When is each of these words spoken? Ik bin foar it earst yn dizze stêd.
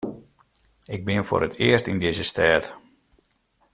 Ik 0.95 1.01
bin 1.07 1.23
foar 1.27 1.45
it 1.47 1.55
earst 1.67 1.87
yn 1.91 1.99
dizze 2.03 2.25
stêd. 2.31 2.65